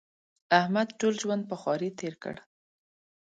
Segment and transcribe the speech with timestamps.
[0.59, 2.35] احمد ټول ژوند په خواري تېر کړ.